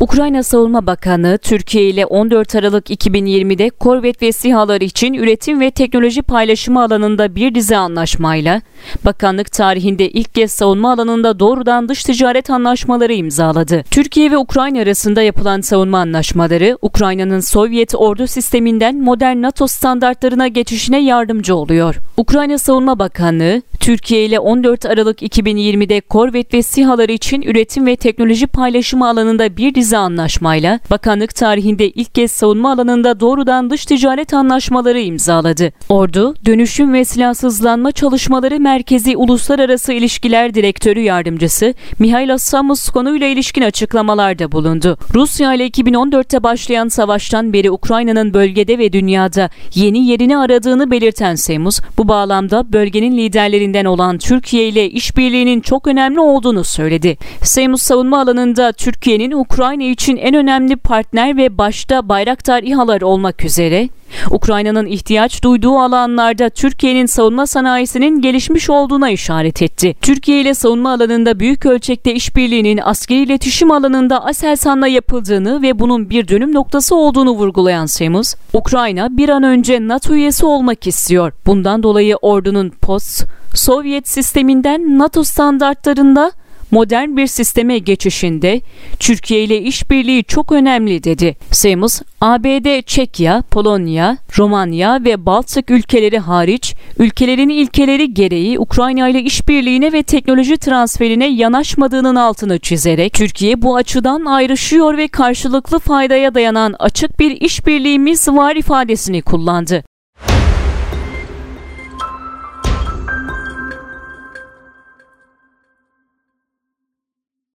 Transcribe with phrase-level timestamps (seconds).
[0.00, 6.22] Ukrayna Savunma Bakanı Türkiye ile 14 Aralık 2020'de korvet ve SİHA'lar için üretim ve teknoloji
[6.22, 8.62] paylaşımı alanında bir dizi anlaşmayla
[9.04, 13.84] bakanlık tarihinde ilk kez savunma alanında doğrudan dış ticaret anlaşmaları imzaladı.
[13.90, 21.02] Türkiye ve Ukrayna arasında yapılan savunma anlaşmaları Ukrayna'nın Sovyet ordu sisteminden modern NATO standartlarına geçişine
[21.02, 21.96] yardımcı oluyor.
[22.16, 28.46] Ukrayna Savunma Bakanlığı Türkiye ile 14 Aralık 2020'de korvet ve SİHA'lar için üretim ve teknoloji
[28.46, 35.00] paylaşımı alanında bir dizi anlaşmayla bakanlık tarihinde ilk kez savunma alanında doğrudan dış ticaret anlaşmaları
[35.00, 35.72] imzaladı.
[35.88, 44.52] Ordu, Dönüşüm ve Silahsızlanma Çalışmaları Merkezi Uluslararası İlişkiler Direktörü Yardımcısı Mihail Samus konuyla ilişkin açıklamalarda
[44.52, 44.98] bulundu.
[45.14, 51.80] Rusya ile 2014'te başlayan savaştan beri Ukrayna'nın bölgede ve dünyada yeni yerini aradığını belirten Semus,
[51.98, 57.16] bu bağlamda bölgenin liderlerinden olan Türkiye ile işbirliğinin çok önemli olduğunu söyledi.
[57.42, 63.88] Semus savunma alanında Türkiye'nin Ukrayna için en önemli partner ve başta Bayraktar İHA'lar olmak üzere
[64.30, 69.94] Ukrayna'nın ihtiyaç duyduğu alanlarda Türkiye'nin savunma sanayisinin gelişmiş olduğuna işaret etti.
[70.02, 76.28] Türkiye ile savunma alanında büyük ölçekte işbirliğinin askeri iletişim alanında Aselsan'la yapıldığını ve bunun bir
[76.28, 81.32] dönüm noktası olduğunu vurgulayan Semus, Ukrayna bir an önce NATO üyesi olmak istiyor.
[81.46, 86.32] Bundan dolayı ordunun post Sovyet sisteminden NATO standartlarında
[86.70, 88.60] modern bir sisteme geçişinde
[88.98, 91.36] Türkiye ile işbirliği çok önemli dedi.
[91.50, 99.92] Semus, ABD, Çekya, Polonya, Romanya ve Baltık ülkeleri hariç ülkelerin ilkeleri gereği Ukrayna ile işbirliğine
[99.92, 107.20] ve teknoloji transferine yanaşmadığının altını çizerek Türkiye bu açıdan ayrışıyor ve karşılıklı faydaya dayanan açık
[107.20, 109.89] bir işbirliğimiz var ifadesini kullandı.